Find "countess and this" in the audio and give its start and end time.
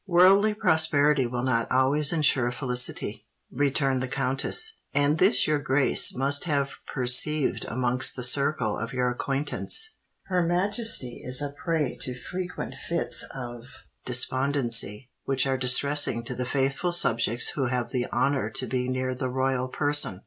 4.07-5.45